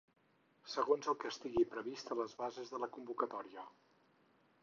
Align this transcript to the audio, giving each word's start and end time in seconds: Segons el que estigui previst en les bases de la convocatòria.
Segons 0.75 1.09
el 1.11 1.17
que 1.23 1.29
estigui 1.33 1.65
previst 1.75 2.09
en 2.15 2.19
les 2.21 2.33
bases 2.41 2.73
de 2.77 2.81
la 2.85 2.91
convocatòria. 2.97 3.67